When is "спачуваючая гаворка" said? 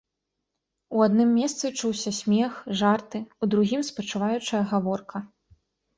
3.91-5.17